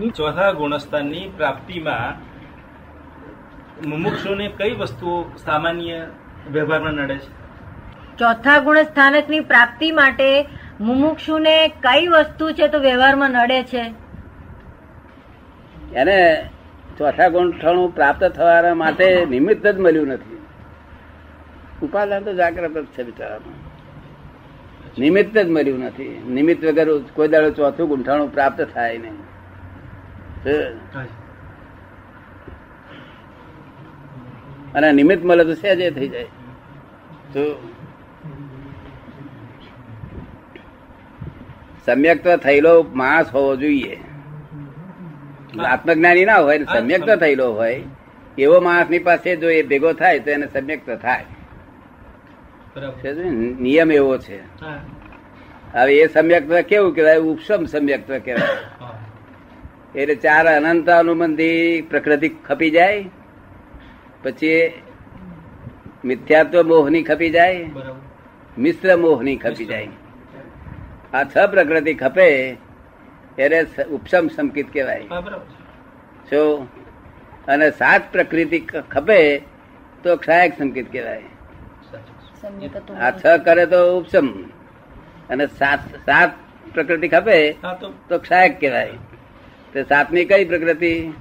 [0.00, 2.30] ની ચોથા ગુણસ્થાનની પ્રાપ્તિમાં
[3.88, 6.06] મુમુક્ષુને કઈ વસ્તુઓ સામાન્ય
[6.52, 7.40] વ્યવહારમાં નડે છે?
[8.18, 10.48] ચોથા ગુણ સ્થાનકની પ્રાપ્તિ માટે
[10.80, 13.94] મુમુક્ષુને કઈ વસ્તુ છે તો વ્યવહારમાં નડે છે?
[15.94, 16.50] એને
[16.98, 20.42] ચોથા ગુંઠાણું પ્રાપ્ત થવા માટે નિમિત્ત જ મળ્યું નથી.
[21.82, 23.54] ઉપાદાન તો જાગ્રત જ છે બિચારામાં.
[25.00, 26.22] નિમિત્ત જ મળ્યું નથી.
[26.28, 29.39] નિમિત્ત વગર કોઈ દાડો ચોથું ગુંઠાણું પ્રાપ્ત થાય નહીં.
[34.74, 36.24] અને નિમિત્ત મળે તો સહેજે થઈ જાય.
[37.32, 37.68] તો
[41.86, 44.00] સમ્યક્ત થયેલો માણસ હોવો જોઈએ.
[45.66, 47.82] આત્મજ્ઞાની ના હોય સમ્યક સમ્યક્ત થયેલો હોય.
[48.38, 51.24] એવો માણસની પાસે જો એ ભેગો થાય તો એને થાય.
[52.76, 52.96] બરાબર.
[52.96, 53.30] સમજ્યો ને?
[53.30, 54.40] નિયમ એવો છે.
[55.72, 57.18] હવે એ સમ્યક્ત કેવું કહેવાય?
[57.18, 58.84] ઉપસમ સમ્યક્ત કહેવાય.
[58.84, 58.98] હા.
[59.94, 63.04] એટલે ચાર અનંત અનુબંધી પ્રકૃતિ ખપી જાય
[64.22, 64.60] પછી
[66.04, 67.64] મિથ્યાત્વ મોહની ખપી જાય
[68.58, 69.88] મિશ્ર મોહની ખપી જાય.
[71.14, 72.28] આ છ પ્રકૃતિ ખપે
[73.38, 73.58] એને
[73.90, 75.04] ઉપસમ સંકિત કહેવાય.
[76.32, 76.42] જો
[77.48, 78.58] અને સાત પ્રકૃતિ
[78.90, 79.20] ખપે
[80.02, 81.22] તો ક્ષાયક સંકેત કહેવાય.
[83.00, 84.26] આ છ કરે તો ઉપસમ
[85.30, 86.30] અને સાત સાત
[86.74, 88.92] પ્રકૃતિ ખપે તો તો ક્ષાયક કહેવાય.
[89.74, 91.12] તો સાતમી કઈ પ્રકૃતિ?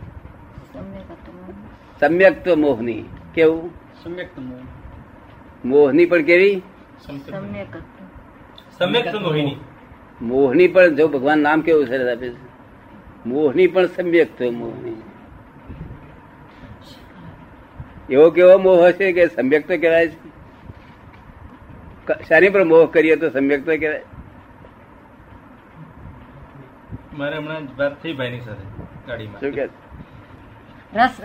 [2.00, 3.03] સમ્યક્ત મોહની.
[3.33, 3.72] કેવું?
[4.03, 4.30] સમ્યક
[5.66, 6.05] મોહની.
[6.05, 6.61] પણ કેવી?
[8.77, 9.58] સમ્યક તો મોહિની.
[10.22, 10.67] મોહની.
[10.67, 12.38] પણ જો ભગવાન નામ કેવું સરસ આપે છે?
[13.25, 15.02] મોહની પણ સમ્યક્ત મોહની.
[18.09, 20.30] એવો કેવો મોહ હશે કે સમ્યક્ત કહેવાય છે?
[22.27, 24.02] શાની પર મોહ કરીએ તો સમ્યક્ત કહેવાય?
[27.18, 29.70] મારે હમણાં વાત થઈ ભાઈની સાથે શું ગાડીમાં કે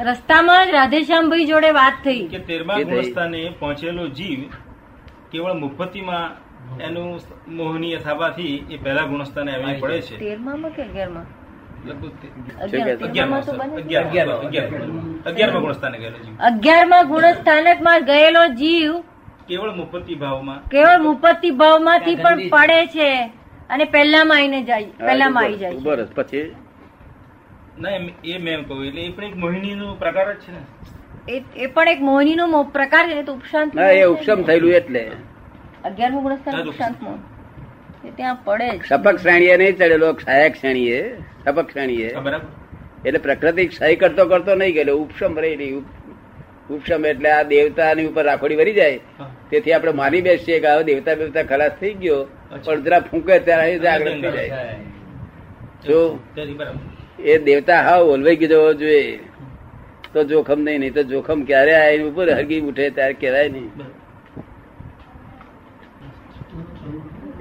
[0.03, 2.29] રસ્તામાં જ રાધેશ્યામભાઈ જોડે વાત થઈ.
[2.29, 4.41] કે તેરમા ગુણસ્થાને પહોંચેલો જીવ
[5.33, 6.31] કેવળ મુફતીમાં
[6.79, 10.19] એનું મોહનીય થવાથી એ પહેલા ગુણસ્થાને આવી પડે છે.
[10.19, 11.25] તેરમામાં કે અગિયારમાં?
[12.63, 12.97] અગિયાર.
[12.97, 13.13] છે?
[13.13, 13.97] તેરમામાં તો બને છે.
[13.97, 14.69] અગિયાર અગિયાર
[15.27, 15.61] અગિયારમા.
[15.61, 16.37] ગુણસ્થાને ગયેલો જીવ.
[16.41, 18.93] અગિયારમાં ગુણ સ્થાનકમાં ગયેલો જીવ
[19.49, 20.61] કેવળ મુપત્તિ ભાવમાં.
[20.69, 23.44] કેવળ મુપત્તિ ભાવમાંથી પણ પડે છે.
[23.71, 26.55] અને પહેલામાં આવીને જાય પહેલામાં આવી જાય બરસ પછી?
[27.81, 31.33] ના એમ એ મેં કહું એટલે એ પણ એક મોહિનીનો પ્રકાર જ છે ને.
[31.33, 35.11] એ એ પણ એક મોહિનીનો પ્રકાર છે તો ઉપશાંત ના એ ઉપશમ થયેલું એટલે.
[35.85, 37.19] અગિયારમું ગુણસ્થાન હા, ઉપશાંત મોહ.
[38.17, 42.15] ત્યાં પડે સપક શ્રેણીએ નહીં ચડેલો ક્ષાયક શ્રેણીએ સપક શ્રેણીએ.
[43.07, 48.25] એટલે પ્રકૃતિ ક્ષય કરતો કરતો નહીં ગયેલો ઉપશમ રહી ઉપ- ઉપશમ એટલે આ દેવતાની ઉપર
[48.25, 49.01] રાખોડી વરી જાય.
[49.51, 52.27] તેથી આપણે માની બેસીએ કે હવે દેવતા બેવતા ખલાસ થઈ ગયો.
[52.63, 54.77] પણ જરા ફૂંકે ત્યારે જાગૃત થઈ જાય.
[55.87, 55.99] જો
[57.33, 59.21] એ દેવતા હા ઓલવાઈ ગયો જોઈએ.
[60.13, 63.71] તો જોખમ નહીં નહીં તો જોખમ ક્યારે આવીને ઉપર હરગી ઉઠે ત્યારે કહેવાય નહીં.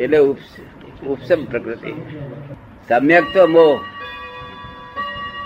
[0.04, 0.20] એટલે
[1.14, 1.92] ઉપસમ પ્રકૃતિ.
[2.88, 3.76] સમ્યક તો મોહ.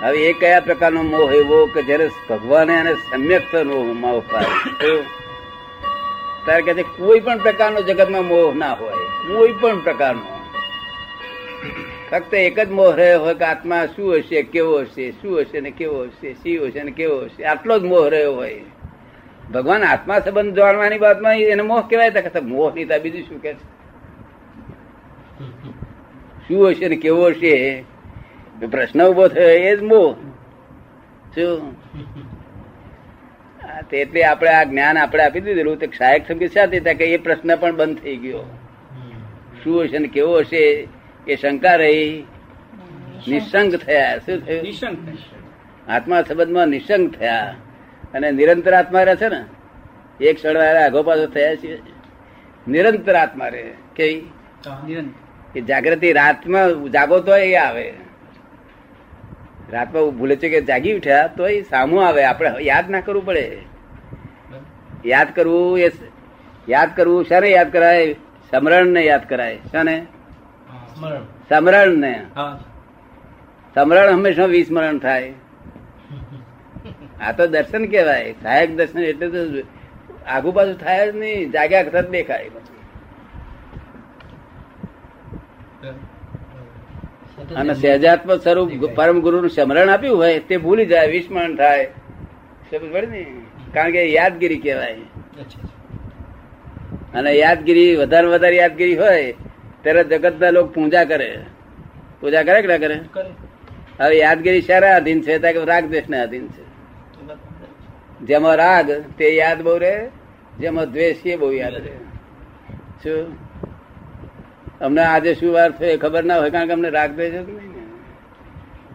[0.02, 3.44] હવે એ કયા પ્રકારનો મોહ એવો કે જયારે ભગવાને અને સમ્યક
[4.02, 4.92] મોહ પાડે
[6.46, 8.97] ત્યારે કે કોઈ પણ પ્રકારનો જગતમાં મોહ ના હોય.
[9.28, 10.38] કોઈ પણ પ્રકારનો.
[12.12, 15.72] ફક્ત એક જ મોહ રહ્યો હોય કે આત્મા શું હશે, કેવો હશે, શું હશે ને
[15.72, 18.62] કેવો હશે, શી હશે ને કેવો હશે, આટલો જ મોહ રહ્યો હોય.
[19.54, 23.42] ભગવાન આત્મા સંબંધ જાણવાની વાતમાં એને મોહ કહેવાય તો કે મોહ નહીં તા બીજું શું
[23.42, 23.66] કે છે?
[26.48, 27.84] શું હશે ને કેવો હશે?
[28.72, 30.14] પ્રશ્ન ઊભો થયો, એ જ મોહ.
[31.36, 31.76] શું?
[33.94, 37.76] એટલે આપણે આ જ્ઞાન આપણે આપી દીધેલું, તે સહાયક સમજી સાથે કે એ પ્રશ્ન પણ
[37.76, 38.44] બંધ થઈ ગયો.
[39.68, 40.88] શું હશે ને કેવો હશે
[41.28, 42.24] એ શંકા રહી.
[43.28, 44.18] નિશંક થયા.
[44.18, 44.64] શું થયું?
[44.64, 44.98] નિશંક
[45.88, 47.56] આત્મા સંબંધમાં નિસંગ થયા.
[48.14, 49.42] અને નિરંતર આત્મા રહે છે ને
[50.26, 51.76] એક ક્ષણ વાળા આગો પાછો થયા છે
[52.68, 53.72] નિરંતર આત્મા રહે.
[53.96, 57.94] કે જાગૃતિ રાતમાં જાગો તો એ આવે.
[59.72, 62.24] રાતમાં ભૂલે છે કે જાગી ઉઠ્યા તો એ સામું આવે.
[62.24, 63.58] આપણે યાદ ના કરવું પડે.
[65.06, 65.92] યાદ કરવું એ
[66.70, 68.16] યાદ કરવું શાને યાદ કરાય.
[68.52, 69.58] સમરણ ને યાદ કરાય.
[69.72, 70.06] શાને?
[71.50, 71.98] સમરણ.
[71.98, 72.14] ને
[73.76, 75.34] સમરણ હંમેશા વિસ્મરણ થાય.
[77.22, 79.68] આ તો દર્શન કેવાય સહાયક દર્શન એટલે તો
[80.28, 81.52] આગુ બાજુ થાય જ નહીં.
[81.52, 82.50] જાગ્યા વખત દેખાય.
[87.56, 91.86] અને સહેજાત્મ સ્વરૂપ પરમ ગુરુ નું સમરણ આપ્યું હોય તે ભૂલી જાય વિસ્મરણ થાય.
[92.72, 93.26] સમજ પડી ને?
[93.74, 94.96] કારણ કે યાદગીરી કહેવાય.
[97.18, 99.32] અને યાદગીરી વધારે વધારે યાદગીરી હોય
[99.84, 101.30] ત્યારે જગતના લોકો પૂજા કરે.
[102.22, 102.98] પૂજા કરે કે ના કરે?
[104.00, 106.64] હવે યાદગીરી સારા અધીન છે કે રાગ દ્વેષના અધીન છે.
[108.22, 108.88] જેમાં રાગ
[109.18, 109.96] તે યાદ બહુ રહે
[110.60, 111.96] જેમાં દ્વેષ એ બહુ યાદ રહે.
[113.04, 113.26] શું?
[114.82, 117.76] અમને આજે શું વાર થયો ખબર ના હોય કારણ કે અમને રાગ દ્વેષ કે નહીં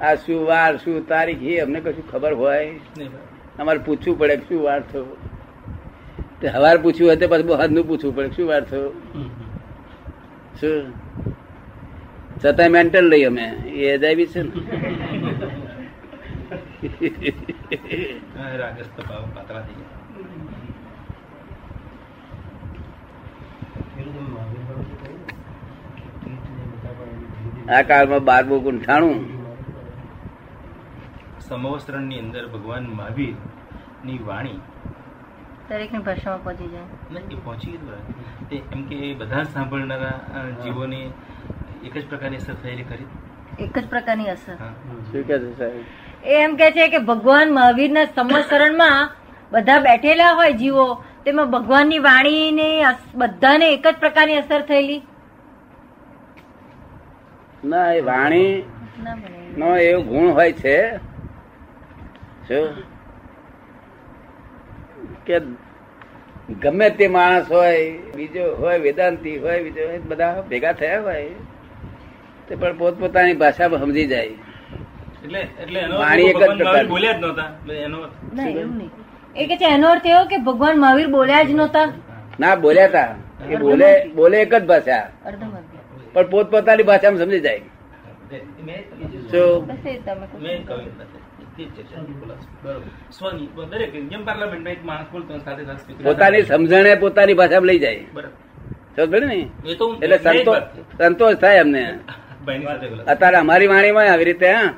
[0.00, 2.70] આ શું વાર શું તારીખ એ અમને કશું ખબર હોય.
[3.58, 5.06] અમારે પૂછવું પડે કે શું વાર થયો.
[6.48, 8.30] હવાર પૂછ્યું હતું પછી બહારનું પૂછવું પડે.
[8.30, 8.90] શું વાર થયો?
[10.60, 10.92] શું?
[12.44, 13.46] છતાં મેન્ટલ લઈ અમે.
[13.82, 14.50] એ અજાયબી છે ને.
[18.36, 19.00] હા, રાગસ્થ
[19.34, 19.98] પાતળા થઈ ગયા.
[27.70, 29.16] આ કાળમાં બારમું ગુંઠાણું
[31.40, 34.58] સમવસ્ત્રણની અંદર ભગવાન મહાવીરની વાણી
[35.72, 36.86] દરેકની ભાષામાં પહોંચી જાય.
[37.12, 38.48] નહીં, એ પહોંચી ગયું.
[38.48, 41.00] તે એમ કે એ બધા સાંભળનારા જીવોને
[41.84, 43.06] એક જ પ્રકારની અસર થયેલી કરી
[43.58, 44.56] એક જ પ્રકારની અસર.
[44.60, 44.72] હા.
[45.12, 46.26] શું કે છે સાહેબ?
[46.26, 49.10] એ એમ કે છે કે ભગવાન મહાવીરના સંવત્સરણમાં
[49.52, 50.86] બધા બેઠેલા હોય જીવો
[51.24, 52.68] તેમાં ભગવાનની વાણીને
[53.14, 55.02] બધાને એક જ પ્રકારની અસર થયેલી?
[57.64, 58.62] ના એ વાણી
[59.58, 60.78] નો એવો ગુણ હોય છે.
[62.48, 62.91] શું?
[65.26, 65.40] કે
[66.60, 71.24] ગમે તે માણસ હોય બીજો હોય વેદાંતિ હોય બીજો હોય બધા ભેગા થયા હોય
[72.48, 74.26] તે પણ પોતપોતાની ભાષામાં સમજી જાય.
[75.24, 77.50] એટલે એટલે વાણી એક જ ભગવાન બોલ્યા જ નહોતા.
[77.72, 77.98] એનો
[79.36, 81.86] એ કે છે એનો અર્થ એવો કે ભગવાન મહાવીર બોલ્યા જ નહોતા.
[82.40, 83.10] ના બોલ્યા તા.
[83.50, 85.04] એ બોલે બોલે એક જ ભાષા.
[86.12, 87.60] પણ પોતપોતાની ભાષામાં સમજી જાય.
[88.66, 88.80] મેં
[96.04, 98.04] પોતાની સમજણે પોતાની ભાષામાં લઈ જાય.
[99.26, 99.48] ને
[100.02, 100.18] એટલે
[100.98, 101.98] સંતોષ થાય અમને.
[103.02, 104.74] અત્યારે અમારી વાણીમાં આવી રીતે હા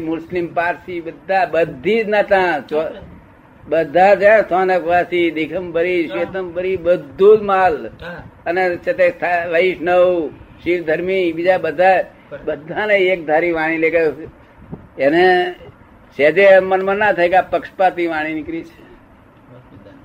[0.00, 2.58] મુસ્લિમ પારસી બધા બધી જ નાતા
[3.68, 7.86] બધા જ સોનકવાસી દિગંબરી શ્વેતંબરી બધું જ માલ.
[8.46, 10.30] અને છે તે થા- વૈષ્ણવ
[10.62, 12.04] શિવ ધર્મી બીજા બધા
[12.44, 13.88] બધાને એક ધારી વાણી લે
[14.98, 15.54] એને
[16.16, 18.82] સહેજે મનમાં ના થાય કે આ પક્ષપાતી વાણી નીકળી છે.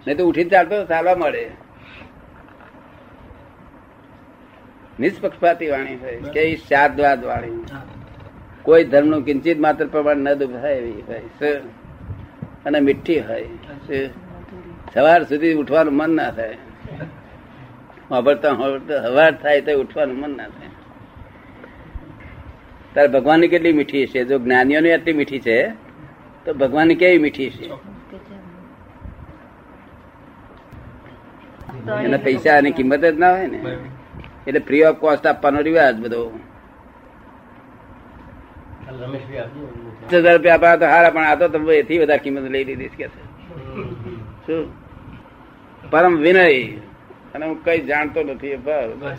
[0.08, 1.52] નહીં તો ઉઠી ચાલતો ચાલવા મળે.
[5.00, 7.66] નિષ્પક્ષપાતી વાણી હોય કે શાદવાદ વાણી.
[8.62, 11.54] કોઈ ધર્મનું કિંચિત માત્ર પ્રમાણ ન દુભાય એવી હોય.
[12.66, 13.46] અને મીઠી હોય.
[14.94, 16.58] સવાર સુધી ઉઠવાનું મન ના થાય.
[18.12, 18.50] વાપરતા
[19.04, 20.70] સવાર થાય તો ઉઠવાનું મન ના થાય.
[22.96, 24.24] તારે ભગવાનની કેટલી મીઠી છે?
[24.24, 25.89] જો જ્ઞાનીઓની એટલી મીઠી છે
[26.50, 27.68] તો ભગવાન કેવી મીઠી છે?
[32.08, 33.58] કે પૈસા એની કિંમત જ ના હોય ને.
[34.48, 36.40] એટલે ફ્રી ઓફ કોસ્ટ આપવાનો રિવાજ બધો.
[38.88, 42.88] પચાસ હજાર રૂપિયા આપ્યા તો હારા પણ આ તો તમે એથી વધારે કિંમત લઈ લીધી
[42.88, 43.08] કે
[44.46, 44.74] શું?
[45.92, 46.48] પરમ વિનય.
[47.36, 49.18] અને હું કઈ જાણતો નથી બસ.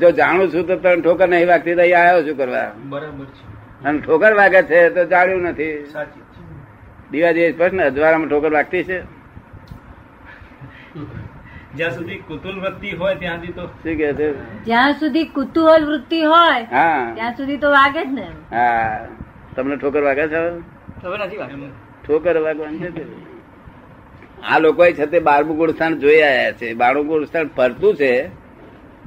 [0.00, 2.72] જો જાણું છું તો તને ઠોકર નહીં વાગતી તો અહીંયા આવ્યો છું કરવા.
[2.84, 3.84] બરાબર છે.
[3.84, 5.84] અને ઠોકર વાગે છે તો જાણ્યું નથી.
[5.84, 6.20] સાચી.
[7.10, 8.98] દીવા જેવી સ્પષ્ટ ને અજવાળામાં ઠોકર લાગતી છે?
[11.74, 14.28] જ્યાં સુધી કુતુલ વૃત્તિ હોય ત્યાં સુધી તો શું કે છે?
[14.66, 17.14] જ્યાં સુધી કુતૂહલ વૃત્તિ હોય હા.
[17.14, 19.06] ત્યાં સુધી તો વાગે જ ને હા.
[19.54, 20.40] તમને ઠોકર વાગે છે
[22.04, 23.04] ઠોકર વાગવાની છે
[24.44, 26.74] આ લોકો છે તે બારમું ગુણસ્થાન જોઈ આયા છે.
[26.74, 28.12] બારમું ગુણસ્થાન ફરતું છે.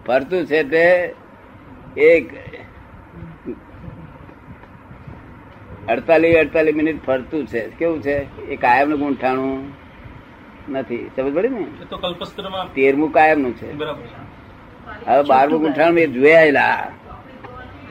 [0.06, 0.86] ફરતું છે તે
[2.06, 2.26] એક
[5.90, 7.68] અડતાલીસ અડતાલીસ મિનિટ ફરતું છે.
[7.68, 8.46] કેવું છે?
[8.48, 9.72] એ કાયમનું ગુંઠાણું
[10.70, 11.10] નથી.
[11.16, 11.66] સમજ પડી ને?
[12.76, 13.78] તેરમું કાયમનું છે.
[15.08, 16.52] હવે બારમું ગુંઠાણું એ જોઈ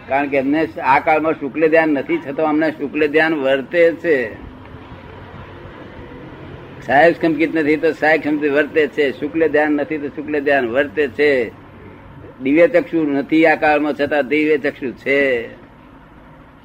[0.08, 4.34] કારણ કે એમને આ કાળમાં શુક્લ ધ્યાન નથી થતો અમને શુક્લ ધ્યાન વર્તે છે.
[6.86, 9.20] સાહેબ સંકિત નથી તો સાહેબ સંકિત વર્તે છે.
[9.20, 11.50] શુક્લ ધ્યાન નથી તો શુક્લ ધ્યાન વર્તે છે.
[12.40, 15.48] દિવ્ય ચક્ષુ નથી આ કાળમાં છતાં દિવ્ય ચક્ષુ છે.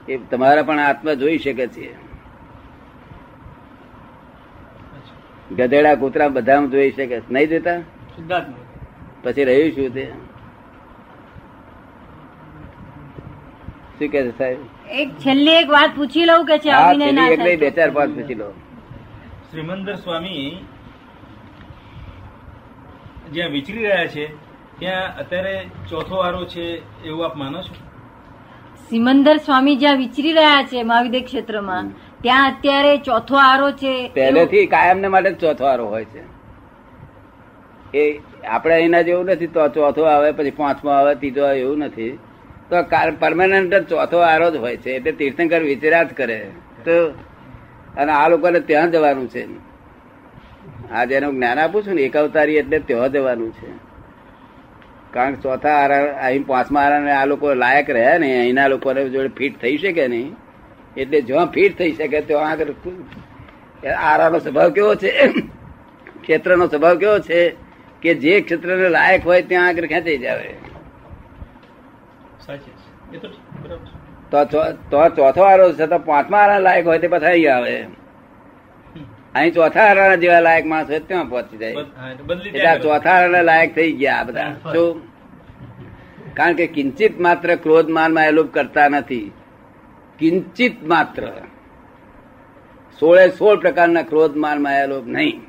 [0.08, 1.90] એ તમારા પણ આત્મા જોઈ શકે છે.
[5.58, 7.80] ગધેડા કૂતરા બધા જોઈ શકે નહીં જોતા?
[9.24, 10.06] પછી રહ્યું શું તે?
[14.00, 14.60] શું કે છે સાહેબ?
[15.02, 18.16] એક છેલ્લી એક વાત પૂછી લઉં કે છે અભિનય ના એક નહીં, બે ચાર પાંચ
[18.16, 18.50] પૂછી લો
[19.50, 20.44] શ્રીમંદર સ્વામી
[23.34, 24.26] જ્યાં વિચરી રહ્યા છે
[24.80, 25.56] ત્યાં અત્યારે
[25.90, 26.66] ચોથો વારો છે
[27.06, 27.74] એવું આપ માનો છો?
[28.90, 31.88] સિમંદર સ્વામી જ્યાં વિચરી રહ્યા છે મહાવિદ્ય ક્ષેત્રમાં
[32.22, 33.94] ત્યાં અત્યારે ચોથો આરો છે.
[34.14, 36.22] પહેલેથી કાયમ ને માટે ચોથો આરો હોય છે.
[37.98, 38.04] એ
[38.48, 42.12] આપણે એના જેવું નથી તો ચોથો આવે પછી પાંચમો આવે ત્રીજો આવે એવું નથી.
[42.70, 42.76] તો
[43.20, 46.40] પરમાનન્ટ ચોથો આરો જ હોય છે એટલે તીર્થંકર વિચાર્યા જ કરે.
[46.86, 46.96] તો
[47.98, 49.44] અને આ લોકોને ત્યાં જવાનું છે.
[50.92, 53.70] આ જેનું જ્ઞાન આપું છું ને એક અવતારી એટલે ત્યાં જવાનું છે.
[55.18, 59.32] કારણ કે ચોથા આરા અહીં પાંચમા આરાને આ લોકો લાયક રહ્યા ને અહીંના લોકોને જોડે
[59.38, 60.36] ફિટ થઈ શકે નહીં.
[60.98, 62.74] એટલે જ્યાં ફિટ થઈ શકે ત્યાં આગળ
[64.02, 65.12] આરાનો સ્વભાવ કેવો છે?
[66.22, 67.42] ક્ષેત્રનો સ્વભાવ કેવો છે
[68.02, 70.50] કે જે ક્ષેત્રને લાયક હોય ત્યાં આગળ ખેંચાઈ જાવે?
[74.32, 74.46] તો.
[74.46, 77.76] તો તો ચોથો આરો છે તો પાંચમા આરા લાયક હોય તે પછી અહીં આવે.
[79.36, 81.72] અહીં ચોથા હરાણા જેવા લાયક માણસ હોય ત્યાં પહોંચી જાય.
[81.72, 82.80] એટલે.
[82.80, 84.54] ચોથા હરાણા લાયક થઈ ગયા બધા.
[84.54, 85.02] શું?
[86.34, 89.32] કારણ કે કિંચિત માત્ર ક્રોધ માનમાં એ કરતા નથી.
[90.20, 91.32] કિંચિત માત્ર.
[93.00, 95.42] સોળે સોળ પ્રકારના ક્રોધ માનમાં એ લોકો નહીં.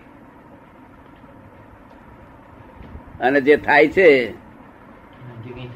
[3.21, 4.35] અને જે થાય છે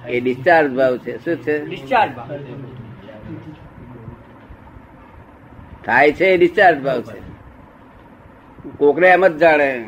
[0.09, 1.25] એ ડિસ્ચાર્જ ભાવ છે.
[1.25, 1.87] શું છે?
[5.85, 7.31] થાય છે એ ડિસ્ચાર્જ ભાવ છે.
[8.78, 9.87] કોકને એમ જ જાણે.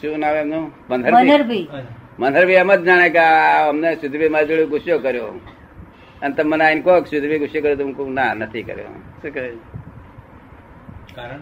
[0.00, 0.72] શું નામ એમનું?
[0.90, 1.66] મનહરભાઈ
[2.18, 3.18] મનહરભાઈ એમ જ જાણે કે
[3.68, 5.26] અમને સુધીભાઈ મારી જોડે ગુસ્સો કર્યો.
[6.22, 8.86] અને તમે મને આઈને કહો કે સુધીભાઈ ગુસ્સો કર્યો તમે કહું, ના નથી કર્યો.
[9.22, 9.48] શું કહે
[11.14, 11.38] કારણ?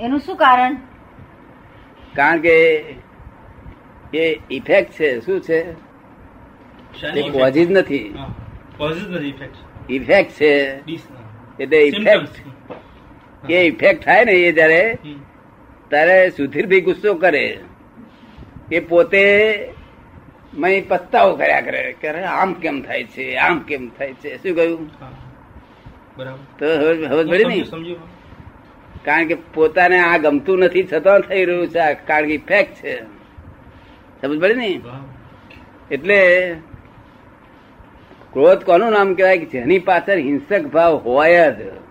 [0.00, 0.74] એનું શું કારણ?
[2.16, 2.54] કારણ કે
[4.14, 5.20] એ ઇફેક્ટ છે.
[5.20, 5.72] શું છે?
[7.00, 7.50] શાની એ effect?
[7.50, 8.14] જ નથી.
[9.90, 10.80] ઇફેક્ટ છે.
[11.60, 12.28] એટલે ઇફેક્ટ.
[13.50, 14.98] એ ઇફેક્ટ થાય ને એ જયારે.
[15.88, 17.58] ત્યારે સુધીરભાઈ ગુસ્સો કરે.
[18.72, 19.24] એ પોતે
[20.88, 21.94] પસ્તાવો કર્યા કરે.
[22.00, 24.36] કે આમ કેમ થાય છે આમ કેમ થાય છે?
[24.36, 24.90] શું કહ્યું?
[26.58, 27.98] તો હવે હવે હું પડી ને સમજ્યું, સમજ્યું.
[29.04, 32.94] કારણ કે પોતાને આ ગમતું નથી છતાં થઈ રહ્યું છે કારણ કે ઇફેક્ટ છે.
[34.22, 34.80] સમજ પડે ને?
[35.90, 36.18] એટલે
[38.32, 39.38] ક્રોધ કોનું નામ કહેવાય?
[39.38, 41.87] કે જેની પાછળ હિંસક ભાવ હોય જ.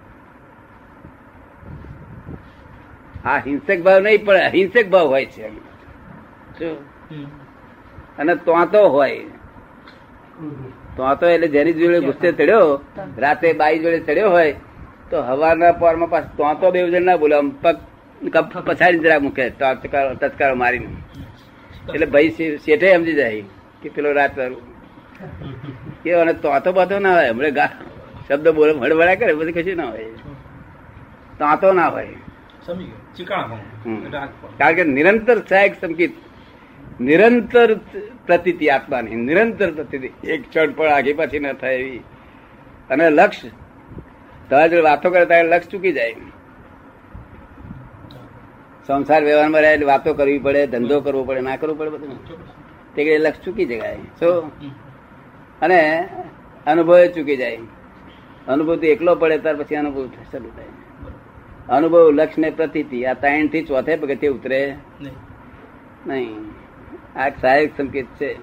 [3.25, 5.49] આ હિંસક ભાવ નહીં પણ અહિંસક ભાવ હોય છે.
[8.19, 9.21] અને તો હોય.
[10.95, 12.81] તો એટલે જેની જોડે ગુસ્સે ચડ્યો
[13.17, 14.53] રાતે બાઈ જોડે ચડ્યો હોય
[15.09, 17.77] તો હવારના પોરમાં પાછું તો બે જણ ના બોલે પગ
[18.33, 20.89] કપ પછાડી જરા મૂકે ટચકારો મારીને.
[21.93, 22.29] એટલે ભાઈ
[22.65, 23.43] શેઠે સમજી જાય
[23.81, 24.63] કે પેલો રાત વાળું.
[26.03, 27.69] કે અને તો તો બધો ના હોય હમણાં
[28.27, 30.09] શબ્દ બોલે હળવળા કરે બધું કશું ના હોય.
[31.61, 32.17] તો ના હોય.
[34.57, 36.11] કારણ કે નિરંતર સહાયક સંકેત.
[37.01, 37.73] નિરંતર
[38.25, 40.27] પ્રતીતિ આત્માની નિરંતર પ્રતીતિ.
[40.27, 41.97] એક ક્ષણ પણ આગે પાછી ન થાય એવી.
[42.89, 43.45] અને લક્ષ
[44.49, 46.15] તમારે જો વાતો કરે ત્યારે લક્ષ ચૂકી જાય.
[48.87, 52.27] સંસાર વ્યવહારમાં રહે વાતો કરવી પડે ધંધો કરવો પડે ના કરવું પડે બધું.
[52.95, 53.95] તે ઘડી લક્ષ ચૂકી જગાય.
[53.95, 54.51] શું?
[55.61, 56.09] અને
[56.67, 57.57] અનુભવ ચૂકી જાય.
[58.47, 60.65] અનુભવ એકલો પડે ત્યાર પછી અનુભવ શરૂ થાય.
[61.69, 63.05] અનુભવ લક્ષ ને પ્રતીતિ.
[63.05, 64.75] આ ત્રણથી ચોથે પગથિયે ઉતરે.
[66.07, 66.35] નહીં.
[67.15, 68.33] આ સહાયક સંકેત છે.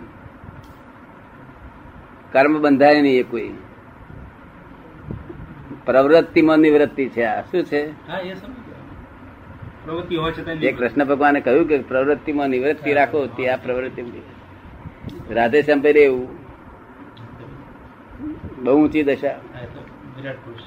[2.33, 3.51] કર્મ બંધાય નહીં એ કોઈ.
[5.85, 7.23] પ્રવૃત્તિમાં નિવૃત્તિ છે.
[7.23, 7.87] આ શું છે?
[7.87, 8.35] એ
[9.85, 14.03] પ્રવૃત્તિ કૃષ્ણ ભગવાને કહ્યું કે પ્રવૃત્તિમાં નિવૃત્તિ રાખો તે આ પ્રવૃત્તિ
[15.31, 16.29] રાધે સંપેરે એવું
[18.63, 19.29] બહુ ઊંચી દશા.
[19.29, 20.61] વિરાટ પુરુષ.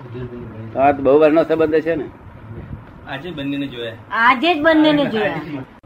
[0.00, 2.04] તમારે બહુ વર્ષનો સંબંધ છે ને?
[3.08, 3.94] આજે બંનેને જોયા.
[4.10, 5.79] આજે જ બંનેને જોયા.